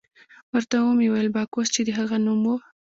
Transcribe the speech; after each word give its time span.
ورته 0.53 0.75
ومې 0.79 1.07
ویل: 1.09 1.29
باکوس، 1.35 1.67
چې 1.75 1.81
د 1.83 1.89
هغه 1.99 2.17
نوم 2.25 2.39
وو. 2.45 2.55